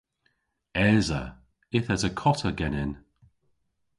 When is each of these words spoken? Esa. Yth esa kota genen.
Esa. 0.91 1.23
Yth 1.77 1.91
esa 1.95 2.09
kota 2.21 2.49
genen. 2.59 2.91